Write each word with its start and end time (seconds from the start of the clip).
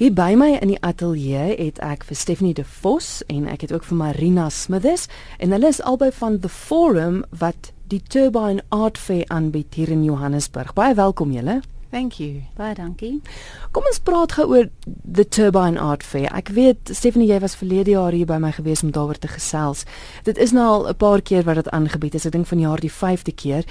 Hier 0.00 0.14
by 0.16 0.32
my 0.32 0.54
in 0.56 0.70
die 0.70 0.78
ateljee 0.80 1.58
het 1.58 1.76
ek 1.84 2.06
vir 2.08 2.16
Stephanie 2.16 2.54
De 2.56 2.62
Vos 2.64 3.18
en 3.28 3.42
ek 3.52 3.66
het 3.66 3.72
ook 3.76 3.84
vir 3.84 3.98
Marina 3.98 4.46
Smithers 4.48 5.02
en 5.36 5.52
hulle 5.52 5.68
is 5.68 5.82
albei 5.84 6.08
van 6.16 6.38
The 6.40 6.48
Forum 6.48 7.18
wat 7.42 7.68
die 7.92 8.00
Turbine 8.00 8.64
Art 8.72 8.96
Fair 8.96 9.28
aanbied 9.28 9.76
hier 9.76 9.92
in 9.92 10.00
Johannesburg. 10.08 10.72
Baie 10.72 10.96
welkom 10.96 11.36
julle. 11.36 11.58
Thank 11.92 12.16
you. 12.16 12.46
Baie 12.56 12.72
dankie. 12.78 13.18
Kom 13.76 13.84
ons 13.90 14.00
praat 14.00 14.38
gou 14.38 14.46
oor 14.54 14.70
The 14.86 15.28
Turbine 15.28 15.76
Art 15.76 16.06
Fair. 16.06 16.30
Ek 16.32 16.48
weet 16.56 16.94
Stephanie 16.96 17.28
jy 17.28 17.42
was 17.44 17.58
verlede 17.60 17.92
jaar 17.92 18.16
hier 18.16 18.30
by 18.30 18.40
my 18.40 18.54
gewees 18.56 18.80
om 18.86 18.94
daaroor 18.96 19.20
te 19.20 19.28
gesels. 19.28 19.84
Dit 20.24 20.40
is 20.40 20.56
nou 20.56 20.64
al 20.64 20.88
'n 20.88 20.96
paar 20.96 21.20
keer 21.20 21.44
wat 21.44 21.60
dit 21.60 21.68
aangebied 21.76 22.14
is. 22.14 22.24
Ek 22.24 22.32
dink 22.32 22.46
vanjaar 22.46 22.80
die 22.80 22.92
5de 22.92 23.34
keer 23.36 23.68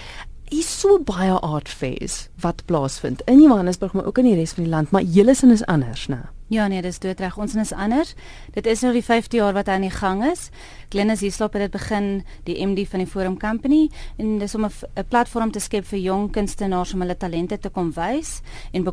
is 0.50 0.80
so 0.80 1.00
baie 1.04 1.36
art 1.46 1.70
fairs 1.70 2.28
wat 2.42 2.66
plaasvind 2.66 3.22
in 3.26 3.42
Johannesburg 3.42 3.94
maar 3.94 4.06
ook 4.06 4.18
in 4.18 4.30
die 4.32 4.36
res 4.36 4.54
van 4.58 4.64
die 4.64 4.72
land, 4.72 4.92
maar 4.92 5.02
julle 5.02 5.36
sin 5.36 5.52
is 5.52 5.66
anders, 5.66 6.08
né? 6.08 6.28
Ja 6.50 6.68
nee, 6.68 6.82
dis 6.82 6.98
doodreg. 7.00 7.38
Ons 7.38 7.54
is 7.56 7.72
anders. 7.78 8.16
Dit 8.56 8.66
is 8.66 8.82
nou 8.82 8.90
die 8.94 9.04
5de 9.06 9.38
jaar 9.38 9.54
wat 9.54 9.68
aan 9.70 9.84
die 9.86 9.94
gang 9.94 10.24
is. 10.26 10.48
Glennis 10.90 11.22
Hieslop 11.22 11.54
het 11.54 11.68
dit 11.68 11.72
begin 11.72 12.24
die 12.48 12.58
MD 12.66 12.88
van 12.90 13.04
die 13.04 13.08
Forum 13.08 13.38
Company 13.38 13.90
en 14.18 14.40
dis 14.42 14.56
om 14.56 14.66
'n 14.66 15.06
platform 15.10 15.52
te 15.52 15.60
skep 15.60 15.86
vir 15.86 16.00
jong 16.00 16.32
kunstenaars 16.32 16.94
om 16.94 17.02
hulle 17.02 17.18
talente 17.18 17.60
te 17.60 17.70
kom 17.70 17.92
wys 17.94 18.42
en 18.72 18.84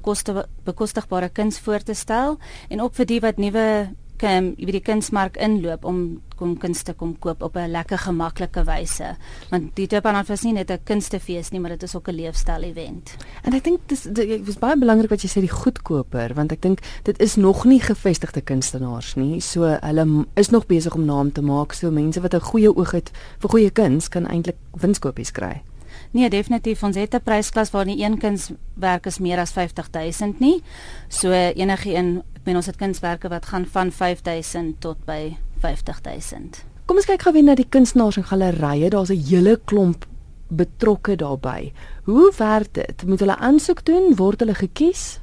bekostigbare 0.65 1.29
kuns 1.29 1.59
voor 1.59 1.83
te 1.83 1.95
stel 1.95 2.39
en 2.69 2.81
ook 2.81 2.95
vir 2.95 3.07
die 3.07 3.21
wat 3.21 3.37
nuwe 3.37 3.89
kom 4.19 4.55
by 4.55 4.73
die 4.73 4.81
kunsmark 4.81 5.37
inloop 5.37 5.85
om 5.85 6.21
kom 6.37 6.57
kunste 6.59 6.95
kom 6.95 7.19
koop 7.19 7.43
op 7.43 7.57
'n 7.57 7.71
lekker 7.71 7.99
gemaklike 7.99 8.65
wyse. 8.65 9.17
Want 9.51 9.75
die 9.77 9.87
Turbanat 9.87 10.29
was 10.29 10.43
nie 10.43 10.53
net 10.53 10.71
'n 10.71 10.79
kunstefees 10.85 11.51
nie, 11.51 11.61
maar 11.61 11.71
dit 11.71 11.83
is 11.83 11.97
ook 11.97 12.09
'n 12.09 12.15
leefstyl 12.15 12.63
event. 12.63 13.17
En 13.43 13.53
ek 13.53 13.65
dink 13.65 13.81
dis 13.87 14.03
dit 14.03 14.47
was 14.47 14.59
baie 14.59 14.79
belangrik 14.79 15.11
wat 15.11 15.23
jy 15.23 15.29
sê 15.29 15.41
die 15.41 15.57
goedkoper, 15.63 16.35
want 16.35 16.53
ek 16.53 16.63
dink 16.63 16.81
dit 17.03 17.21
is 17.21 17.37
nog 17.37 17.65
nie 17.65 17.81
gevestigde 17.81 18.41
kunstenaars 18.41 19.15
nie. 19.15 19.41
So 19.41 19.79
hulle 19.81 20.27
is 20.35 20.51
nog 20.51 20.67
besig 20.67 20.95
om 20.95 21.05
naam 21.05 21.33
te 21.33 21.43
maak. 21.43 21.73
So 21.73 21.91
mense 21.91 22.21
wat 22.21 22.35
'n 22.35 22.41
goeie 22.41 22.77
oog 22.77 22.91
het 22.91 23.11
vir 23.39 23.51
goeie 23.51 23.71
kuns 23.71 24.09
kan 24.09 24.27
eintlik 24.27 24.57
winskoopies 24.73 25.33
kry. 25.33 25.63
Nee, 26.11 26.31
definitief. 26.31 26.83
Ons 26.83 26.97
het 26.97 27.15
'n 27.15 27.23
prysklas 27.23 27.71
waar 27.71 27.85
nie 27.85 28.05
een 28.05 28.19
kunswerk 28.19 29.07
is 29.07 29.19
meer 29.19 29.39
as 29.39 29.51
50000 29.51 30.41
nie. 30.41 30.63
So 31.09 31.31
enige 31.31 31.95
een 31.95 32.23
meen 32.45 32.57
ons 32.57 32.67
het 32.67 32.77
kunswerke 32.77 33.29
wat 33.29 33.47
gaan 33.47 33.67
van 33.67 33.93
5000 33.93 34.81
tot 34.81 35.05
by 35.05 35.37
50000. 35.61 36.65
Kom 36.87 36.97
ons 36.97 37.07
kyk 37.07 37.23
gou 37.23 37.33
weer 37.33 37.43
na 37.43 37.55
die 37.55 37.67
kunstenaars 37.69 38.17
en 38.17 38.25
gallerye. 38.25 38.91
Daar's 38.91 39.11
'n 39.11 39.25
hele 39.29 39.61
klomp 39.65 40.07
betrokke 40.49 41.17
daarbey. 41.17 41.73
Hoe 42.05 42.33
werk 42.37 42.75
dit? 42.75 43.07
Moet 43.07 43.21
hulle 43.21 43.37
aansoek 43.37 43.85
doen? 43.85 44.15
Word 44.17 44.41
hulle 44.41 44.55
gekies? 44.55 45.21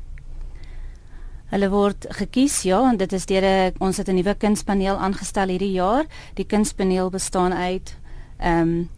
Hulle 1.53 1.69
word 1.69 2.05
gekies, 2.09 2.63
ja, 2.65 2.89
en 2.89 2.97
dit 2.97 3.13
is 3.13 3.25
deur 3.25 3.71
ons 3.79 3.97
het 3.97 4.09
'n 4.09 4.15
nuwe 4.15 4.35
kunspaneel 4.35 4.97
aangestel 4.97 5.47
hierdie 5.47 5.71
jaar. 5.71 6.05
Die 6.33 6.45
kunspaneel 6.45 7.09
bestaan 7.09 7.53
uit 7.53 7.95
ehm 8.37 8.59
um, 8.59 8.89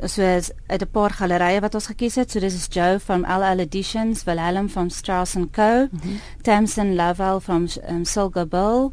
soos 0.00 0.50
uit 0.66 0.82
'n 0.82 0.90
paar 0.90 1.10
gallerye 1.10 1.60
wat 1.60 1.74
ons 1.74 1.86
gekies 1.86 2.14
het. 2.14 2.30
So 2.30 2.40
dis 2.40 2.54
is 2.54 2.66
Joe 2.70 2.98
from 3.00 3.24
LL 3.24 3.58
Editions, 3.58 4.24
Wilhelm 4.24 4.68
from 4.68 4.90
Strauss 4.90 5.36
Co, 5.50 5.88
mm 5.90 5.98
-hmm. 6.00 6.20
Tamsin 6.42 6.94
Lovell 6.96 7.40
from 7.40 7.68
um, 7.88 8.04
Silga 8.04 8.46
Bill 8.46 8.92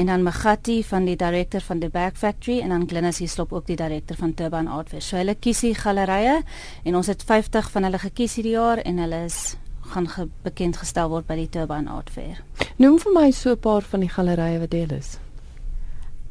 en 0.00 0.06
dan 0.06 0.22
Magatti 0.22 0.84
van 0.84 1.04
die 1.04 1.16
direkteur 1.16 1.60
van 1.60 1.80
the 1.80 1.88
Back 1.92 2.16
Factory 2.16 2.60
en 2.60 2.68
dan 2.68 2.88
Glennis 2.88 3.18
Hieslop 3.18 3.52
ook 3.52 3.66
die 3.66 3.76
direkteur 3.76 4.16
van 4.16 4.34
Turban 4.34 4.66
Art 4.66 4.88
Fair. 4.88 5.02
So 5.02 5.18
hulle 5.20 5.34
kies 5.36 5.60
die 5.60 5.74
gallerye 5.76 6.38
en 6.84 6.96
ons 6.96 7.10
het 7.12 7.24
50 7.26 7.68
van 7.74 7.84
hulle 7.84 8.00
gekies 8.00 8.38
hierdie 8.40 8.54
jaar 8.54 8.80
en 8.80 9.02
hulle 9.02 9.24
is 9.26 9.56
gaan 9.92 10.08
bekend 10.46 10.78
gestel 10.80 11.10
word 11.12 11.26
by 11.28 11.36
die 11.36 11.48
Turban 11.52 11.88
Art 11.92 12.08
Fair. 12.10 12.40
Noem 12.80 12.96
vir 13.02 13.12
my 13.12 13.30
so 13.30 13.52
'n 13.52 13.60
paar 13.60 13.82
van 13.82 14.00
die 14.00 14.08
gallerye 14.08 14.60
wat 14.60 14.70
deel 14.70 14.96
is. 14.96 15.18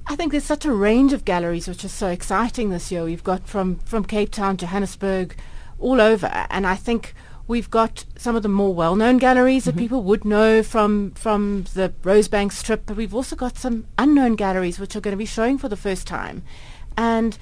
I 0.09 0.15
think 0.15 0.31
there's 0.31 0.47
such 0.47 0.65
a 0.65 0.73
range 0.73 1.13
of 1.13 1.25
galleries 1.25 1.67
which 1.67 1.83
are 1.85 1.93
so 1.93 2.07
exciting 2.07 2.71
this 2.71 2.89
year. 2.89 3.03
We've 3.03 3.23
got 3.23 3.41
from, 3.45 3.77
from 3.85 4.03
Cape 4.05 4.31
Town, 4.31 4.58
Johannesburg, 4.58 5.35
all 5.77 6.02
over. 6.02 6.25
And 6.49 6.65
I 6.65 6.75
think 6.75 7.13
we've 7.49 7.71
got 7.71 8.05
some 8.15 8.36
of 8.36 8.43
the 8.43 8.48
more 8.48 8.76
well-known 8.76 9.17
galleries 9.17 9.65
mm-hmm. 9.65 9.76
that 9.76 9.82
people 9.82 10.04
would 10.04 10.23
know 10.23 10.61
from, 10.61 11.10
from 11.11 11.65
the 11.73 11.92
Rosebank 12.04 12.52
strip, 12.52 12.86
but 12.86 12.95
we've 12.95 13.15
also 13.15 13.36
got 13.36 13.58
some 13.58 13.87
unknown 13.98 14.36
galleries 14.36 14.80
which 14.80 14.95
are 14.95 15.02
going 15.02 15.14
to 15.14 15.17
be 15.17 15.26
showing 15.26 15.58
for 15.58 15.67
the 15.67 15.76
first 15.76 16.05
time. 16.05 16.43
And 16.95 17.39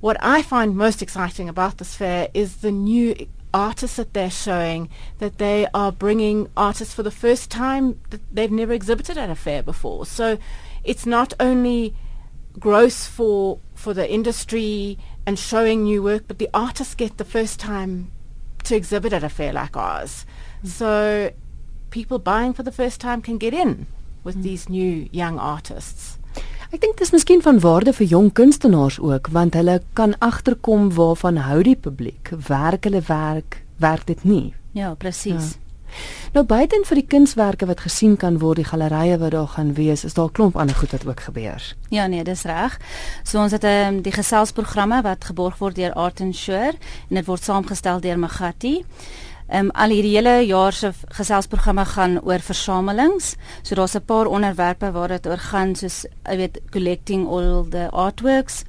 what 0.00 0.18
I 0.20 0.42
find 0.42 0.76
most 0.76 1.00
exciting 1.00 1.48
about 1.48 1.78
this 1.78 1.94
fair 1.94 2.28
is 2.34 2.56
the 2.56 2.70
new 2.70 3.16
artists 3.54 3.96
that 3.96 4.12
they're 4.12 4.30
showing, 4.30 4.90
that 5.16 5.38
they 5.38 5.66
are 5.72 5.92
bringing 5.92 6.50
artists 6.54 6.92
for 6.92 7.02
the 7.02 7.10
first 7.10 7.50
time 7.50 7.98
that 8.10 8.20
they've 8.30 8.52
never 8.52 8.74
exhibited 8.74 9.16
at 9.16 9.30
a 9.30 9.34
fair 9.34 9.62
before. 9.62 10.04
So 10.04 10.36
it's 10.84 11.06
not 11.06 11.32
only 11.40 11.96
gross 12.58 13.06
for 13.06 13.60
for 13.74 13.94
the 13.94 14.10
industry 14.12 14.98
and 15.24 15.38
showing 15.38 15.84
new 15.84 16.02
work, 16.02 16.24
but 16.28 16.38
the 16.38 16.50
artists 16.52 16.94
get 16.94 17.16
the 17.16 17.24
first 17.24 17.58
time 17.58 18.10
to 18.64 18.74
exhibit 18.74 19.12
at 19.12 19.24
a 19.24 19.28
fair 19.28 19.52
like 19.52 19.76
ours. 19.76 20.24
So 20.64 21.30
people 21.90 22.18
buying 22.18 22.52
for 22.52 22.62
the 22.62 22.72
first 22.72 23.00
time 23.00 23.22
can 23.22 23.38
get 23.38 23.54
in 23.54 23.86
with 24.24 24.36
mm. 24.36 24.42
these 24.42 24.68
new 24.68 25.08
young 25.12 25.38
artists. 25.38 26.18
Ek 26.68 26.82
dink 26.82 26.98
dit 26.98 27.06
is 27.06 27.14
miskien 27.14 27.40
van 27.40 27.62
waarde 27.64 27.94
vir 27.96 28.10
jong 28.10 28.28
kunstenaars 28.36 28.98
ook 29.00 29.30
want 29.32 29.54
hulle 29.56 29.78
kan 29.96 30.12
agterkom 30.20 30.90
waarvan 30.92 31.40
hou 31.46 31.62
die 31.64 31.78
publiek 31.80 32.28
werk 32.48 32.84
hulle 32.84 33.00
werk 33.08 33.62
werk 33.80 34.04
dit 34.10 34.24
nie 34.28 34.52
ja 34.76 34.92
presies 35.00 35.54
ja. 35.54 35.67
Nou 36.32 36.44
buiten 36.44 36.84
vir 36.84 36.94
die 36.94 37.06
kunswerke 37.06 37.66
wat 37.66 37.80
gesien 37.80 38.16
kan 38.16 38.38
word, 38.38 38.56
die 38.56 38.64
gallerye 38.64 39.18
wat 39.18 39.30
daar 39.30 39.48
gaan 39.48 39.74
wees, 39.74 40.04
is 40.04 40.14
daar 40.14 40.28
'n 40.28 40.32
klomp 40.32 40.56
ander 40.56 40.76
goed 40.76 40.90
wat 40.90 41.06
ook 41.06 41.20
gebeur. 41.20 41.74
Ja 41.88 42.06
nee, 42.06 42.24
dis 42.24 42.42
reg. 42.42 42.78
So 43.22 43.40
ons 43.40 43.52
het 43.52 43.64
um, 43.64 44.02
die 44.02 44.12
geselsprogramme 44.12 45.02
wat 45.02 45.24
geborg 45.24 45.58
word 45.58 45.76
deur 45.76 45.92
Art 45.92 46.20
and 46.20 46.36
Sure 46.36 46.72
en 47.08 47.14
dit 47.14 47.26
word 47.26 47.44
saamgestel 47.44 48.00
deur 48.00 48.18
Magati. 48.18 48.84
Ehm 49.48 49.64
um, 49.64 49.70
al 49.70 49.88
hierdie 49.88 50.12
hele 50.12 50.46
jaar 50.46 50.72
se 50.72 50.92
geselsprogramme 51.08 51.84
gaan 51.84 52.18
oor 52.20 52.40
versamelings. 52.40 53.36
So 53.62 53.74
daar's 53.74 53.94
'n 53.94 54.04
paar 54.04 54.26
onderwerpe 54.26 54.92
waar 54.92 55.08
dit 55.08 55.26
oor 55.26 55.38
gaan 55.38 55.74
soos 55.74 56.04
jy 56.24 56.36
weet 56.36 56.60
collecting 56.70 57.28
all 57.28 57.64
the 57.70 57.88
artworks. 57.90 58.64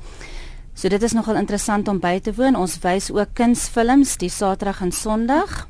So 0.74 0.88
dit 0.88 1.04
is 1.04 1.12
nogal 1.12 1.36
interessant 1.36 1.88
om 1.88 2.00
by 2.00 2.20
te 2.20 2.34
woon. 2.34 2.56
Ons 2.56 2.80
wys 2.80 3.12
ook 3.12 3.34
kunsfilms 3.34 4.18
die 4.18 4.30
Saterdag 4.30 4.82
en 4.82 4.92
Sondag. 4.92 5.68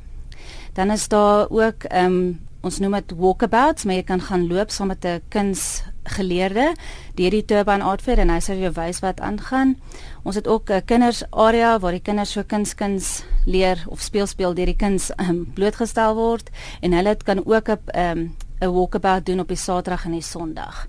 Dan 0.72 0.90
is 0.90 1.08
daar 1.08 1.50
ook 1.50 1.84
ehm 1.84 2.04
um, 2.04 2.48
ons 2.60 2.78
noem 2.78 2.98
dit 2.98 3.12
walkabouts, 3.16 3.84
maar 3.84 3.96
jy 3.96 4.02
kan 4.04 4.20
gaan 4.20 4.46
loop 4.48 4.70
saam 4.70 4.90
met 4.92 5.04
'n 5.04 5.22
kunsgeleerde 5.28 6.74
deur 7.14 7.30
die 7.30 7.44
Turban 7.44 7.80
Art 7.80 8.02
Fair 8.02 8.18
en 8.18 8.30
hy 8.30 8.40
sal 8.40 8.56
jou 8.56 8.72
wys 8.72 9.00
wat 9.00 9.20
aangaan. 9.20 9.76
Ons 10.22 10.34
het 10.34 10.46
ook 10.46 10.70
'n 10.70 10.84
kinders 10.84 11.22
area 11.30 11.78
waar 11.78 11.92
die 11.92 12.02
kinders 12.02 12.32
so 12.32 12.42
kunskuns 12.42 13.22
leer 13.46 13.84
of 13.88 14.00
speel 14.00 14.26
speel 14.26 14.54
deur 14.54 14.66
die 14.66 14.76
kuns 14.76 15.10
um, 15.16 15.52
blootgestel 15.54 16.14
word 16.14 16.50
en 16.80 16.92
hulle 16.92 17.16
kan 17.16 17.46
ook 17.46 17.68
'n 17.68 17.78
um, 17.96 18.36
'n 18.60 18.72
walkabout 18.72 19.26
doen 19.26 19.40
op 19.40 19.48
die 19.48 19.56
Saterdag 19.56 20.04
en 20.04 20.12
die 20.12 20.22
Sondag. 20.22 20.88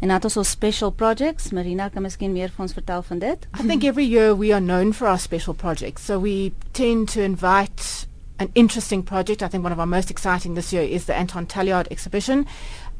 En 0.00 0.08
dat 0.08 0.24
ons 0.24 0.50
special 0.50 0.90
projects, 0.90 1.50
Marina 1.50 1.88
kan 1.88 2.02
miskien 2.02 2.32
meer 2.32 2.48
vir 2.48 2.62
ons 2.62 2.72
vertel 2.72 3.02
van 3.02 3.18
dit. 3.18 3.46
I 3.60 3.66
think 3.66 3.84
every 3.84 4.06
year 4.06 4.36
we 4.38 4.52
are 4.52 4.60
known 4.60 4.92
for 4.92 5.06
our 5.06 5.18
special 5.18 5.54
projects. 5.54 6.04
So 6.04 6.20
we 6.20 6.52
tend 6.72 7.12
to 7.12 7.20
invite 7.20 8.08
an 8.40 8.50
interesting 8.54 9.02
project. 9.02 9.42
I 9.42 9.48
think 9.48 9.62
one 9.62 9.72
of 9.72 9.78
our 9.78 9.86
most 9.86 10.10
exciting 10.10 10.54
this 10.54 10.72
year 10.72 10.82
is 10.82 11.04
the 11.04 11.14
Anton 11.14 11.46
Talliard 11.46 11.86
exhibition. 11.90 12.46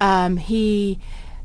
Um, 0.01 0.37
he 0.37 1.01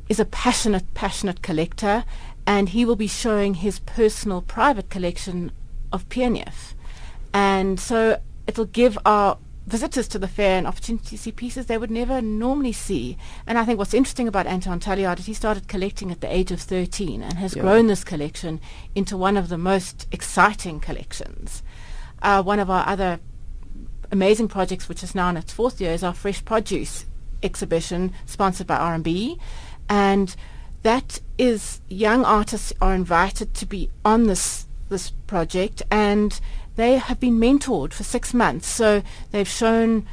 is 0.08 0.20
a 0.20 0.24
passionate, 0.26 0.94
passionate 0.94 1.42
collector, 1.42 2.04
and 2.46 2.68
he 2.68 2.84
will 2.84 2.94
be 2.96 3.08
showing 3.08 3.54
his 3.54 3.80
personal 3.80 4.42
private 4.42 4.90
collection 4.90 5.50
of 5.92 6.08
Pierneef. 6.08 6.74
And 7.32 7.80
so 7.80 8.20
it'll 8.46 8.66
give 8.66 8.98
our 9.04 9.38
visitors 9.66 10.06
to 10.06 10.18
the 10.18 10.28
fair 10.28 10.58
an 10.58 10.66
opportunity 10.66 11.16
to 11.16 11.18
see 11.18 11.32
pieces 11.32 11.66
they 11.66 11.78
would 11.78 11.90
never 11.90 12.22
normally 12.22 12.72
see. 12.72 13.16
And 13.46 13.58
I 13.58 13.64
think 13.64 13.78
what's 13.78 13.94
interesting 13.94 14.28
about 14.28 14.46
Anton 14.46 14.78
Talliard 14.78 15.18
is 15.18 15.26
he 15.26 15.34
started 15.34 15.68
collecting 15.68 16.12
at 16.12 16.20
the 16.20 16.32
age 16.32 16.52
of 16.52 16.60
13 16.60 17.22
and 17.22 17.34
has 17.34 17.56
yeah. 17.56 17.62
grown 17.62 17.88
this 17.88 18.04
collection 18.04 18.60
into 18.94 19.16
one 19.16 19.36
of 19.36 19.48
the 19.48 19.58
most 19.58 20.06
exciting 20.12 20.78
collections. 20.80 21.62
Uh, 22.22 22.42
one 22.42 22.60
of 22.60 22.70
our 22.70 22.86
other 22.86 23.18
amazing 24.10 24.48
projects, 24.48 24.88
which 24.88 25.02
is 25.02 25.14
now 25.14 25.28
in 25.30 25.36
its 25.36 25.52
fourth 25.52 25.80
year, 25.80 25.92
is 25.92 26.02
our 26.02 26.14
Fresh 26.14 26.44
Produce 26.44 27.06
exhibition 27.42 28.12
sponsored 28.24 28.66
by 28.66 28.76
R&B. 28.76 29.38
And 29.88 30.34
that 30.82 31.20
is 31.38 31.80
young 31.88 32.24
artists 32.24 32.72
are 32.80 32.94
invited 32.94 33.54
to 33.54 33.66
be 33.66 33.90
on 34.04 34.24
this 34.24 34.66
this 34.88 35.10
project 35.26 35.82
and 35.90 36.40
they 36.76 36.98
have 36.98 37.18
been 37.18 37.40
mentored 37.40 37.92
for 37.92 38.04
six 38.04 38.32
months. 38.32 38.68
So 38.68 39.02
they've 39.32 39.48
shown 39.48 40.06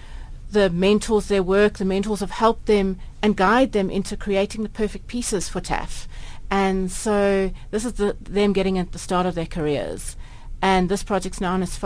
the 0.52 0.70
mentors 0.70 1.28
their 1.28 1.44
work, 1.44 1.78
the 1.78 1.86
mentors 1.86 2.22
have 2.22 2.32
helped 2.32 2.68
them 2.68 3.00
and 3.22 3.36
guide 3.36 3.72
them 3.72 3.90
into 3.90 4.16
creating 4.16 4.64
the 4.64 4.70
perfect 4.70 5.08
pieces 5.08 5.50
for 5.50 5.62
TAF. 5.62 6.08
And 6.50 6.92
so 6.92 7.52
this 7.72 7.86
is 7.86 7.94
the, 7.94 8.16
them 8.22 8.54
getting 8.54 8.78
at 8.78 8.92
the 8.92 9.00
start 9.00 9.26
of 9.26 9.36
their 9.36 9.46
careers. 9.46 10.16
And 10.62 10.90
this 10.90 11.04
project's 11.04 11.42
now 11.42 11.56
in 11.56 11.64
its 11.64 11.78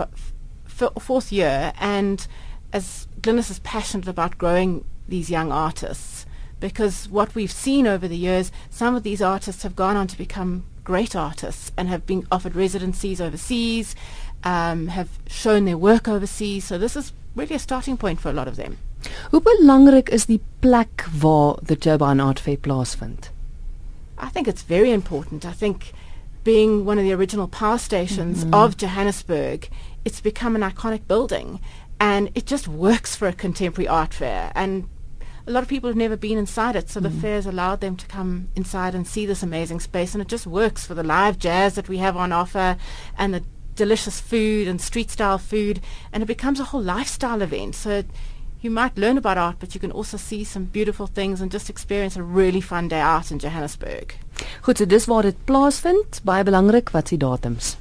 fourth 1.00 1.32
year, 1.32 1.72
and 1.80 2.26
as 2.72 3.06
Glynis 3.20 3.50
is 3.50 3.58
passionate 3.60 4.08
about 4.08 4.38
growing 4.38 4.84
these 5.08 5.30
young 5.30 5.52
artists, 5.52 6.26
because 6.60 7.08
what 7.10 7.34
we've 7.34 7.52
seen 7.52 7.86
over 7.86 8.08
the 8.08 8.16
years, 8.16 8.52
some 8.70 8.94
of 8.96 9.02
these 9.02 9.22
artists 9.22 9.62
have 9.62 9.74
gone 9.76 9.96
on 9.96 10.06
to 10.06 10.18
become 10.18 10.64
great 10.84 11.14
artists 11.14 11.70
and 11.76 11.88
have 11.88 12.06
been 12.06 12.26
offered 12.30 12.54
residencies 12.56 13.20
overseas, 13.20 13.94
um, 14.44 14.88
have 14.88 15.08
shown 15.26 15.64
their 15.64 15.78
work 15.78 16.08
overseas. 16.08 16.64
So 16.64 16.78
this 16.78 16.96
is 16.96 17.12
really 17.36 17.56
a 17.56 17.58
starting 17.58 17.96
point 17.96 18.20
for 18.20 18.30
a 18.30 18.32
lot 18.32 18.48
of 18.48 18.56
them. 18.56 18.78
Hoe 19.30 19.40
belangrik 19.40 20.08
is 20.08 20.26
die 20.26 20.40
plek 20.60 21.04
waar 21.22 21.56
the 21.62 21.76
Turbine 21.76 22.20
Art 22.20 22.40
Fair 22.40 22.56
plaasvind? 22.56 23.30
I 24.18 24.28
think 24.30 24.48
it's 24.48 24.62
very 24.62 24.90
important. 24.90 25.44
I 25.44 25.52
think 25.52 25.92
being 26.42 26.84
one 26.84 26.98
of 26.98 27.04
the 27.04 27.12
original 27.12 27.46
power 27.48 27.78
stations 27.78 28.44
Mm-hmm. 28.44 28.54
of 28.54 28.76
Johannesburg, 28.76 29.68
it's 30.04 30.20
become 30.20 30.54
an 30.56 30.62
iconic 30.62 31.06
building 31.06 31.60
and 32.00 32.30
it 32.34 32.46
just 32.46 32.68
works 32.68 33.16
for 33.16 33.28
a 33.28 33.32
contemporary 33.32 33.88
art 33.88 34.14
fair 34.14 34.52
and 34.54 34.88
a 35.46 35.50
lot 35.50 35.62
of 35.62 35.68
people 35.68 35.88
have 35.88 35.96
never 35.96 36.16
been 36.16 36.36
inside 36.38 36.76
it 36.76 36.90
so 36.90 37.00
the 37.00 37.08
Mm-hmm. 37.08 37.20
fair 37.20 37.34
has 37.36 37.46
allowed 37.46 37.80
them 37.80 37.96
to 37.96 38.06
come 38.06 38.48
inside 38.54 38.94
and 38.94 39.06
see 39.06 39.26
this 39.26 39.42
amazing 39.42 39.80
space 39.80 40.14
and 40.14 40.22
it 40.22 40.28
just 40.28 40.46
works 40.46 40.84
for 40.86 40.94
the 40.94 41.02
live 41.02 41.38
jazz 41.38 41.74
that 41.74 41.88
we 41.88 41.98
have 41.98 42.16
on 42.16 42.32
offer 42.32 42.76
and 43.16 43.32
the 43.34 43.42
delicious 43.74 44.20
food 44.20 44.68
and 44.68 44.80
street 44.80 45.10
style 45.10 45.38
food 45.38 45.80
and 46.12 46.22
it 46.22 46.26
becomes 46.26 46.60
a 46.60 46.64
whole 46.64 46.82
lifestyle 46.82 47.40
event 47.42 47.74
so 47.74 48.02
you 48.60 48.70
might 48.70 48.98
learn 48.98 49.16
about 49.16 49.38
art 49.38 49.56
but 49.60 49.72
you 49.74 49.80
can 49.80 49.92
also 49.92 50.16
see 50.16 50.44
some 50.44 50.64
beautiful 50.64 51.06
things 51.06 51.40
and 51.40 51.50
just 51.50 51.70
experience 51.70 52.16
a 52.16 52.22
really 52.22 52.60
fun 52.60 52.88
day 52.88 53.00
out 53.00 53.30
in 53.30 53.38
Johannesburg. 53.38 54.14
Goed, 54.62 54.78
so 54.78 54.84
dis 54.84 55.06
waar 55.06 55.22
dit 55.22 55.44
plaasvind. 55.44 56.20
Baie 56.24 56.42
belangrik 56.44 56.90
wat 56.90 57.08
se 57.08 57.16
datums. 57.16 57.76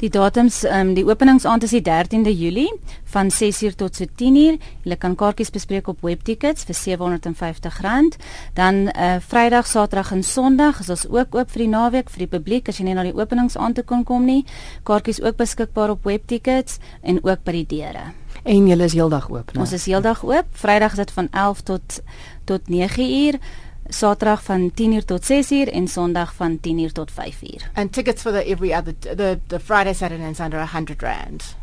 Die 0.00 0.08
datums, 0.08 0.62
ehm 0.64 0.88
um, 0.88 0.90
die 0.96 1.04
openingsaand 1.04 1.66
is 1.66 1.74
die 1.76 1.82
13de 1.84 2.32
Julie 2.32 2.70
van 3.12 3.28
6uur 3.28 3.74
tot 3.76 3.98
so 3.98 4.06
10uur. 4.22 4.56
Jy 4.88 4.96
kan 4.96 5.12
kaartjies 5.14 5.52
bespreek 5.52 5.90
op 5.92 6.00
Webtickets 6.00 6.64
vir 6.64 6.96
R750. 6.96 8.16
Dan 8.56 8.88
eh 8.88 9.04
uh, 9.04 9.20
Vrydag, 9.20 9.66
Saterdag 9.66 10.12
en 10.12 10.22
Sondag 10.22 10.80
is 10.80 10.88
ons 10.88 11.04
ook 11.08 11.34
oop 11.34 11.50
vir 11.50 11.66
die 11.66 11.68
naweek 11.68 12.08
vir 12.10 12.24
die 12.24 12.38
publiek 12.38 12.68
as 12.68 12.78
jy 12.78 12.84
net 12.84 12.96
na 12.96 13.02
die 13.02 13.14
openingsaand 13.14 13.74
toe 13.74 13.84
kon 13.84 14.04
kom 14.04 14.24
nie. 14.24 14.44
Kaartjies 14.82 15.20
ook 15.20 15.36
beskikbaar 15.36 15.90
op 15.90 16.04
Webtickets 16.04 16.78
en 17.02 17.20
ook 17.22 17.44
by 17.44 17.52
die 17.52 17.66
deure. 17.66 18.14
En 18.44 18.66
julle 18.66 18.84
is 18.84 18.92
heeldag 18.96 19.28
oop, 19.30 19.52
né? 19.52 19.60
Ons 19.60 19.72
is 19.72 19.84
heeldag 19.84 20.24
oop. 20.24 20.46
Vrydag 20.52 20.92
is 20.92 21.04
dit 21.04 21.10
van 21.10 21.28
11 21.30 21.60
tot 21.60 22.00
tot 22.44 22.68
9uur. 22.68 23.36
Saterdag 23.92 24.42
van 24.42 24.70
10uur 24.70 25.04
tot 25.04 25.22
6uur 25.32 25.72
en 25.72 25.88
Sondag 25.88 26.34
van 26.34 26.58
10uur 26.60 26.92
tot 26.92 27.10
5uur. 27.10 27.62
And 27.74 27.92
tickets 27.92 28.22
for 28.22 28.32
the 28.32 28.44
every 28.44 28.72
other 28.72 28.94
the 28.98 29.38
the 29.46 29.60
Friday, 29.60 29.94
Saturday, 29.94 30.26
and 30.26 30.36
Sunday 30.36 30.58
are 30.58 30.68
hundred 30.68 31.02
rand. 31.02 31.59